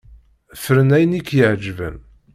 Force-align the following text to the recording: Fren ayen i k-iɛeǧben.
Fren 0.61 0.89
ayen 0.95 1.17
i 1.19 1.21
k-iɛeǧben. 1.27 1.97